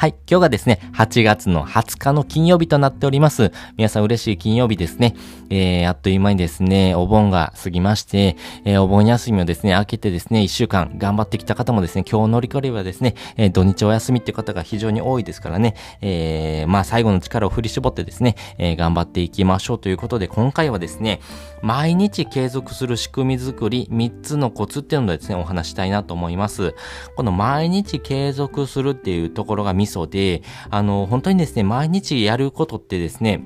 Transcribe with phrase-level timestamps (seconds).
[0.00, 0.14] はい。
[0.26, 3.52] 今日がですね、8月の20日の金曜日となっております。
[3.76, 5.14] 皆さん嬉しい金曜日ですね。
[5.50, 21.20] えー、あっという間にですね、お盆が過ぎまして、えー、お盆休みをですね、明けてですね、1週間頑張ってきた方もですね、今日乗り越えればですね、えー、土日お休みっていう方が非常に多いですからね、えー、まあ最後の力を振り絞ってですね、えー、頑張っていきましょうということで、今回はですね、
[21.60, 26.74] 毎日継続する仕組み作り、3つのコツっていうのをですね、お話したいなと思います。
[27.16, 33.42] この毎日継続するっていうところがミソで、あの、本当にですね、毎日やることってですね、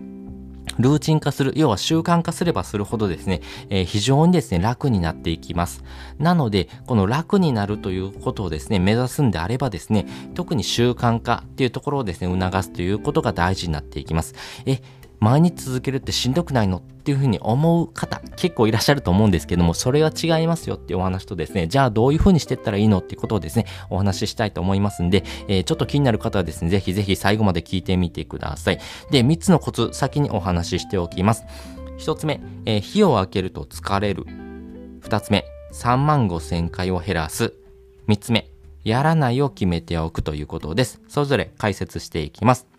[0.79, 5.85] ルーチン化する、要は習慣化すればするほどですね、えー、非常にですね、楽になっていきます。
[6.19, 14.35] なので、この楽になるということをですね、目指すんであればですね、特に習慣化っていうところをですね、促すということが大事になっていきます。
[14.67, 14.81] え、
[15.25, 28.79] 毎日続けるってしんどくないのっていうふうに思う方結構いらっしゃると思うんですけども、それは違いますよっていうお話とですね、じゃあどういうふうにしてったらいいのっていうことをですね、お話ししたいと思いますんで、えー、ちょっと気になる方はですね、ぜひぜひ最後まで聞いてみてください。
[29.11, 31.45] で、3つのコツ先にお話ししておきます。
[32.01, 34.25] 1つ目、えー、火を開けると疲れる。
[35.05, 37.55] 2つ目、3万5千回を減らす。
[38.09, 38.51] 3つ目、
[38.85, 41.01] やらないを決めておくということです。
[41.09, 42.74] それぞれ解説していきます。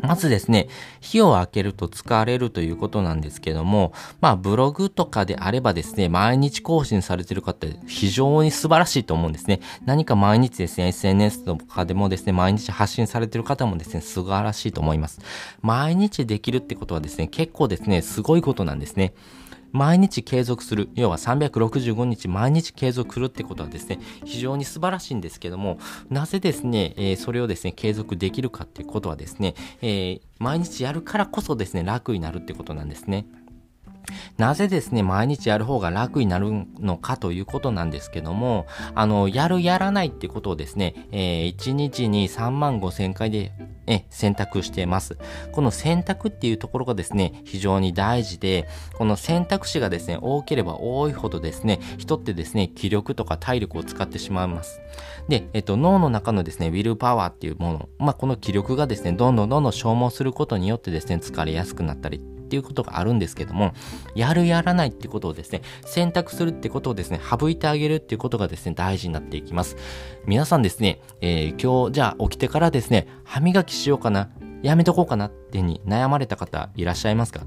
[0.00, 0.68] まずですね、
[1.00, 9.60] 火を開けると疲れるということなんですけども、まあブログとかであればですね、毎日更新されてる方非常に素晴らしいと思うんですね。
[9.84, 15.20] 何か毎日ですね、SNS とかでもですね、毎日発信されてる方もですね、素晴らしいと思います。
[15.62, 19.14] 毎日できるってことはですね、結構ですね、すごいことなんですね。
[19.76, 33.26] 毎日継続する、要は365日毎日継続するってことはですね、非常に素晴らしいんですけども、なぜですね、えー、それをですね、継続できるかっていうことはですね、えー、毎日やるからこそですね、楽になるってことなんですね。
[34.38, 43.52] なぜですね、毎日やる方が楽になるのかということなんですけども、あの、やるやらないってことをですね、えー、1日に3万5千回で
[43.86, 45.18] え選択してます。
[45.52, 54.80] この選択っていうところがですね、非常に大事で、この選択肢がですね、多ければ多いほどですね、人ってですね、気力とか体力を使ってしまいます。
[55.28, 63.74] で、えっと、脳の中のですね、ウィルパワーっていうもの、まあ、この気力がですね、どんどんどんどん消耗することによってですね、疲れやすくなったりっていうことがあるんですけども、
[64.14, 69.76] やるやらないってことをですね、選択するってことをですね、省いてあげるっていうことがですね、大事になっていきます。
[70.26, 74.30] 皆さんですね、えー、今日じゃあ起きてからですね、歯磨きしようかな、
[74.62, 77.46] やめとこうかなってに悩まれた方いらっしゃいますか？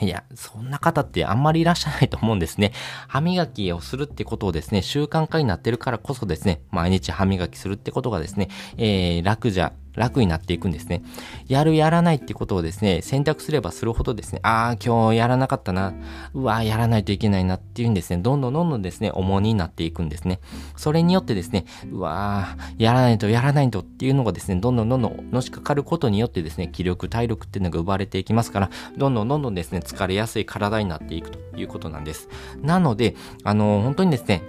[0.00, 2.72] いや、そんな方ってあんまりいらっしゃらないと思うんですね。
[3.08, 11.02] 歯磨きをするってことをですね、習慣化になってるからこそですね、毎日歯磨きするってことがですね、えー、楽じゃ楽になっていくんですね。
[11.48, 15.94] やるやらないってことをですね、選択すればするほどですね、ああ、今日やらなかったな、
[16.34, 20.40] うわやらないといけないなっていうんですね、どんどんどんどんですね、重荷になっていくんですね。
[20.76, 32.28] それによってですね、うわやらないとやらないとっていうのがですね、どんどんどんどんのしかかることによってですね、気力、体力っていうのが奪われていきますから、どんどんどんどんですね、疲れやすい体になっていくということなんです。
[32.60, 33.14] なので、
[33.44, 34.42] あのー、本当にですね、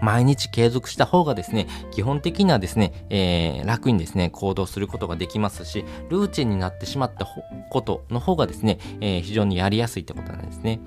[0.00, 7.26] 毎日継続した方がですね、基本的にはですね、えー、楽にですね、行動することができますし、ルーチンになってしまった
[7.70, 10.80] ことの方がですね、えー、非常にやりやすいってことなんですね。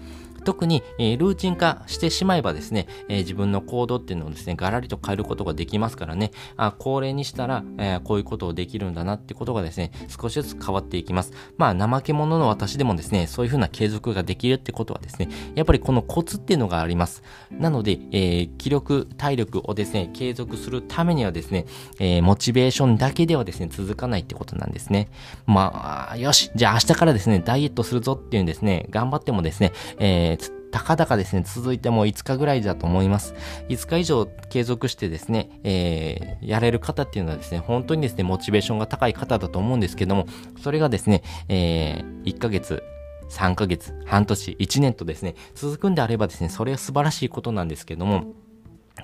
[0.47, 11.33] 特に、えー、ルーチン化してしまえばですね、えー、自分の行動っていうのをですね、ガラリと変えることができますからね、あ、恒例にしたら、えー、こういうことをできるんだなってことがですね、少しずつ変わっていきます。
[11.57, 17.23] まあ、怠け者の私でもですね、そういうふうな継続ができるってことはですね、やっぱりこのコツっていうのがあります。
[17.51, 21.65] なので、えー、気力、体力をですね、継続するためにはですね、
[21.99, 25.09] えー、モチベーションだけではですね、続かないってことなんですね。
[25.45, 30.36] まあ、よし、じゃあ明日からですね、ダイエットするぞっていうんですね、頑張ってもですね、えー、
[30.71, 33.33] たかだかですね、続いてもう5日ぐらいだと思います。
[33.69, 40.27] 5日以上継続してですね、えー、やれる方っていうのはですね、本当にですね、モチベーションが高い方だと思うんですけども、
[40.61, 42.83] それがですね、えー、1ヶ月、
[43.29, 48.33] 3ヶ月、半年、1年とですね、続くんであればですね、それは素晴らしいことなんですけども、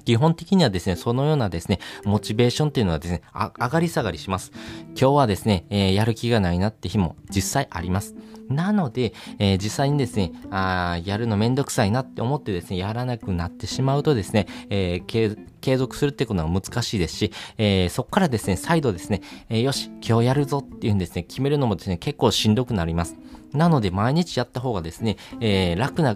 [0.05, 4.51] 基本的にはですね、そのようなですね、モチベーションっていうのはですね、上がり下がりします。
[4.99, 8.15] 今日はですね、えー、やる気がないなって日も実際あります。
[8.49, 23.15] なので、えー、実際にですね、あやるのめんどくさいなって思ってですね、やらなくなってしまうとですね、えー、継続するってことは難しいですし、えー、そこからですね、再度ですね、えよし、今日やるぞっていうんですね、決めるのもですね、結構しんどくなります。
[23.53, 26.15] なので、毎日やった方がですね、え楽な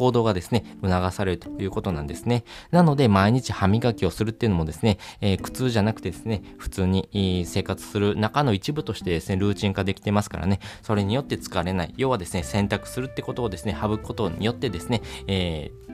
[0.00, 2.44] 行動がですね、促されるということなんですね。
[2.70, 11.92] なので、毎日歯磨きをするっていうのもですね、えー、苦痛じゃなくてですね、普通に生活する中の一部としてですね、ルーチン化できてますからね、それによって疲れない。
[11.98, 15.92] 要はですね、選択するってことをですね、省くことによってですね、えー、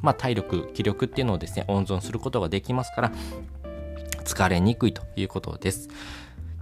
[0.00, 3.12] まあ、体力、気力っていうのをですね、温存することができますから、
[4.24, 5.90] 疲れにくいということです。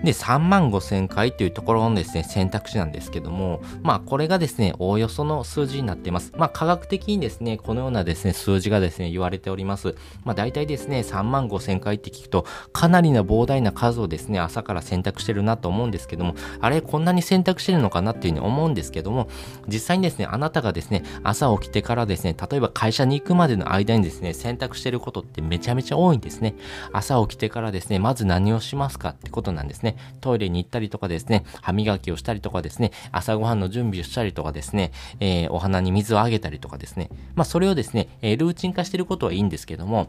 [0.05, 6.33] で、3万5千回というところのですね、選択肢なんですけども、まあこれがですね、おおよその数字になっています。
[6.37, 9.95] まあ科学的にですね、このようなですね、数字がですね、言われております。
[10.25, 19.29] まあ大体ですね、3万5千回って聞くと、かなりな膨大な数をですね、朝から選択してるなと思うんですけども、あれ、こんなに選択してるのかなっていうふうに思うんですけども、
[19.69, 26.55] 実際にですね、あなたがですね、朝起きてからですね、例えば会社に行くまでの間にですね、選択してることってめちゃめちゃ多いんですね。
[26.93, 29.97] 朝起きてからですね、まず何をしますかってことなんですねね。
[30.21, 40.09] トイレに行ったりとかですね、歯磨きをしたりとかですね、朝ごはんの準備をしたりとかですね、えー、お花に水をあげたりとかですね、まあそれをですね、えー、ルーチン化してることはいいんですけども、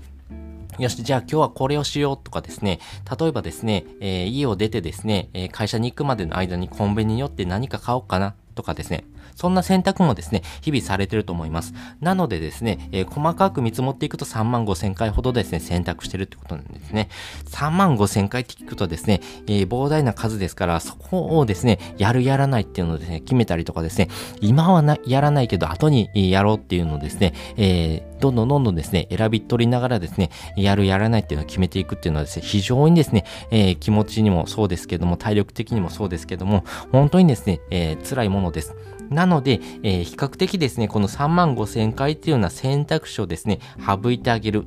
[0.79, 2.79] よし、じゃあ今日はこれをしようとかですね、
[3.19, 9.03] 例えばですね、えー、家を出てですね、え会社に行くまでの間にコンビニに寄って何か買おうかなとかですね、
[9.35, 11.73] そんな選択もですね、日々されてると思います。
[11.99, 17.09] なのでですね、えー、細かく見積もっていくと3万5千回ほどですね、選択してるってことなんですね。
[17.49, 24.09] 3万5千回って聞くとですね、えー、膨大な数ですから、そこをですね、やるやらないっていうのをですね、決めたりとかですね、
[24.41, 38.75] 今はなやらないけど後にやろうっていうのをですね、えー、どんどんどんどんですね、選び取りながらですね、やるやらないっていうのを決めていくっていうのはですね、非常にですね、えー、気持ちにもそうですけども、体力的にもそうですけども、本当にですね、えー、辛いものです。
[39.11, 44.65] なので、えー、比較的ですね、この3万5千回っていうような選択肢をですね、省いてあげる。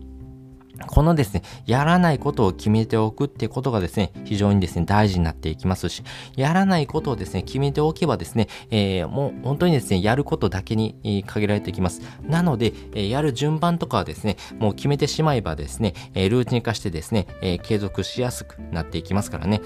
[0.87, 6.03] このですね、やらないことを決めておくってことがですね、非常にですね、大事になっていきますし、
[6.37, 12.03] やらないことをですね、決めておけばですね、えー、もう本当にですね、やることだけに、限られていきます。
[12.23, 19.61] なので、え、やる順番とかはですね、もう決めてしまえばですね、えルーティン化してですね、え継続しやすくなっていきますからね。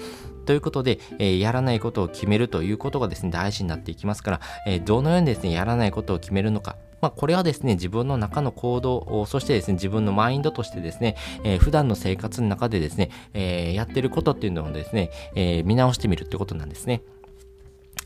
[0.49, 17.03] ということで、えー、やらないことを決めるということがですね、大事になっていきますから、えー、どのようにですね、やらないことを決めるのか、まあ、これはですね、自分の中の行動、そしてですね、自分のマインドとしてですね、えー、普段の生活の中でですね、えー、やってることっていうのをですね、えー、見直してみるってことなんですね。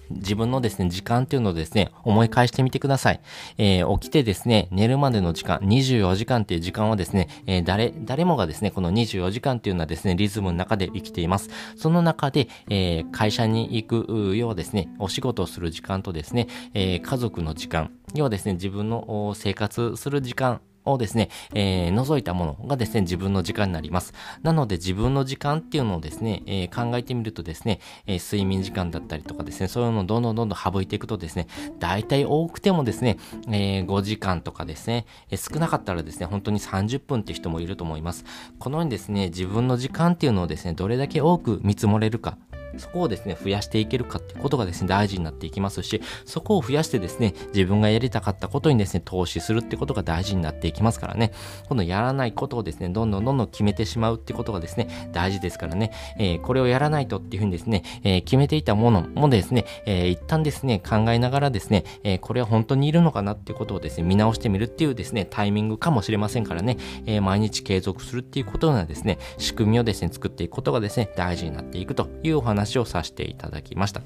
[0.09, 3.21] 自分のですね、時間っていうのをですね、思い返してみてください。
[3.57, 11.49] えー、起きてですね、寝るまでの時間、24時間っていう時間はですね、えー、誰、誰もがですね、この24時間っていうのはですね、リズムの中で生きています。
[11.75, 24.13] その中で、えー、会社に行く、要はですね、お仕事をする時間とですね、え家族の時間、要はですね、自分の生活する時間、をですね、えー、除いたものがですね、自分の時間になります。
[24.41, 31.47] なので自分の時間っていうのをですね、えー、考えてみるとですね、えー、睡眠時間だったりとかですね、そういうのをどんどんどんどん省いていくとですね、
[31.79, 38.25] 大体多くてもですね、え、5時間とかですね、え、少なかったらですね、本当に30分って人もいると思います。
[38.59, 42.37] このようにですね、自分の時間っていうのをですね、どれだけ多く見積もれるか、
[42.77, 51.31] そこをですね、増やしていけるかってことがですね、大事になっていきますし、そこを増やしてですね、自分がやりたかったことにですね、投資するってことが大事になっていきますからね、
[51.67, 74.01] このやらないことをですね、どんどんどんどん決めてしまうってことがですね、大事ですからね、えー、これをやらないとっていうふうにですね、えー、決めていたものもですね、えー、一旦ですね、考えながらですね、えこれは本当にいるのかなってことをですね、見直してみるっていうですね、タイミングかもしれませんからね、え毎日継続するっていうことがですね、仕組みをですね、作っていくことがですね、大事になっていくというお話話をさせていただきました。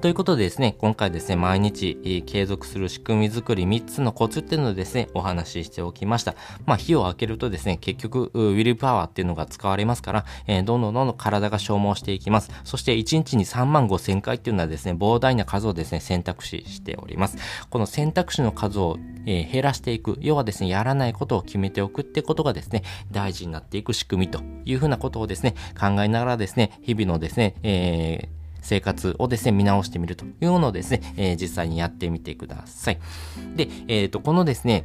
[0.00, 6.34] ということでですね、今回ですね、毎日継続する仕組み作り3つのコツっていうのをですね、お話ししておきました。
[6.66, 12.50] まあ、火を開けるとですね、結局、ウィルパワーっていうのが使われますから、えー、どんどんどんどん体が消耗していきます。
[12.64, 17.38] そして1日に3万5千回っていうのはですね、膨大な数をですね、選択肢しております。
[17.70, 32.98] この選択肢の数を、えー、減らしていく、要はですね、やらないことを決めておくってことがですね、大事になっていく仕組みというふうなことをですね、考えながらですね、日々のですね、えー生活をですね、見直してみるというのをですね、えー、実際にやってみてください。
[33.54, 34.84] で、えっ、ー、と、このですね、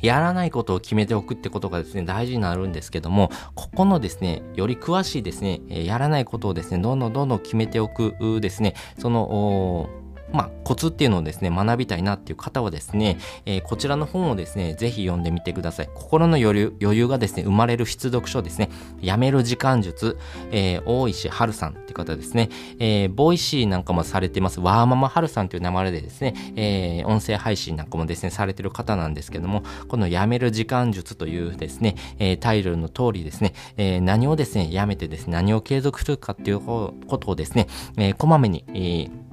[0.00, 9.88] やらないことを決めておくってことがですね、大事になるんですけども、ここのですね、より詳しいですね、やらないことをですね、どんどんどんどん決めておくですね、その、
[10.32, 15.90] まあ、コツっていうのをですね、学びたいなっていう方はですね、えー、こちらの本をですね、ぜひ読んでみてください。
[15.94, 18.70] 心の余裕余裕がですね、生まれる必読書ですね。
[19.00, 20.18] やめる時間術、
[20.50, 37.66] えー、尾石晴さんっていう方ですね、えー、 Voicy なんかもされてます、ワーママはるさんという名前でですね、えー、音声配信なんかもですね、されてる方なんですけども、このやめる時間術というですね、えー、タイトルの通りですね、えー、何をですね、やめてですね、何を継続するかっていうことをですね、
[37.96, 39.27] えー、こまめに、えー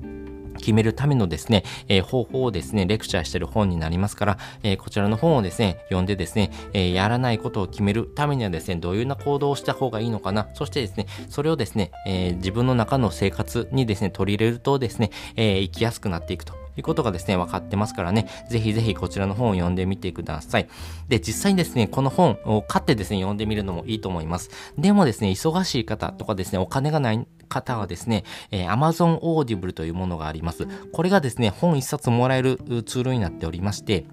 [0.57, 16.64] 決めるためのですね、えー、方法をですね、レクチャーしてる本になりますから、えー、こちらの本をですね、読んでですね、えー、やらないことを決めるためにはですね、どういうような行動をした方がいいのかな、そしてですね、それをですね、え自分の中の生活にですね、取り入れるとですね、え生きやすくなっていくと。
[16.77, 20.67] いうことがですね、分かってますからね、ぜひぜひこちらの本を読んでみてください。
[21.07, 24.49] で、実際にですね、この本を買ってですね、読んでみるのもいいと思います。
[24.77, 30.67] でもですね、忙しい方とかですね、お金がない方はですね、えー、Amazon Audible というものがあります。
[30.91, 34.05] これがですね、本一冊もらえるツールになっておりまして、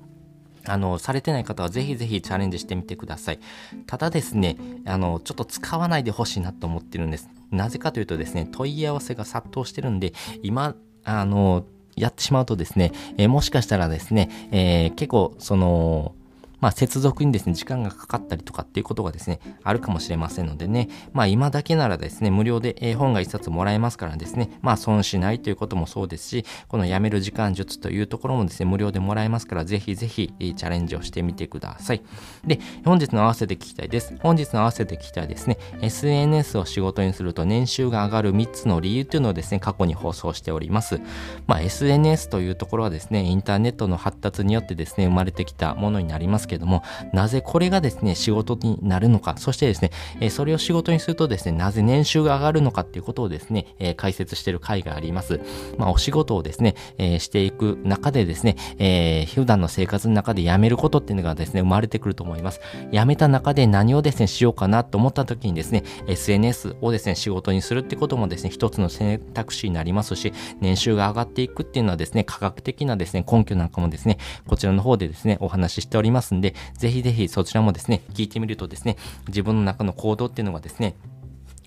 [0.64, 3.40] あの、されてない方はぜひぜひチャレンジしてみてください。
[3.86, 7.28] ただですね、あの、ちょっと使わないでほしいなと思ってるんです。
[7.50, 11.64] なぜかというとですね、問い合わせが殺到してるんで、今、あの、
[11.96, 16.14] やってしまうとですね、えー、もしかしたらですね、えー、結構その
[16.62, 32.02] まあ、接続にですね、時間がかかったりとかっていうことがですね、あるかもしれませんのでね、まあ、今だけならですね、無料で絵本が一冊もらえますからですね、まあ、損しないということもそうですし、このやめる時間術というところもですね、無料でもらえますから、ぜひぜひチャレンジをしてみてください。
[32.46, 34.14] で、本日の合わせて聞きたいです。
[34.22, 41.00] 本日の合わせて聞きたいですね、SNS を仕事にすると年収が上がる3つの理由というのをですね、過去に放送しております。
[41.48, 46.82] まあ、SNS というところはですね、インターネットの発達によってですね、生まれてきたものになりますけども、
[47.12, 49.90] なぜこれがですね、仕事になるのか、そしてですね、
[50.20, 55.40] えそれを仕事にするとですね、なぜ年収が上がるのかっていうことをですね、え解説してる回があります。
[55.78, 62.60] まあ、お仕事をですね、えしていく中でですね、え普段の生活の中で辞めることっていうのがですね、生まれてくると思います。
[62.92, 78.96] 辞めた中で何をですね、しようかなと思った時にですね、SNS をですね、仕事にするってこともですね、一つの選択肢になりますし、年収が上がっていくっていうのはですね、科学的なですね、根拠なんかもですね、こちらの方でですね、お話ししておりますんで、ぜひぜひそちらもですね、聞いてみるとですね、
[79.28, 80.94] 自分の中の行動っていうのがですね、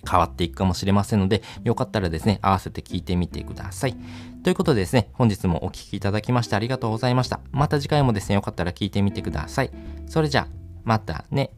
[0.08, 3.96] 変わっていくかもしれませんので、よかったらですね、合わせて聞いてみてください。
[4.44, 7.40] ということでですね、本日もお聴きいただきましてありがとうございました。
[7.50, 9.70] また次回もですね、よかったら聞いてみてください。
[10.06, 10.48] それじゃあ、
[10.84, 11.50] またね。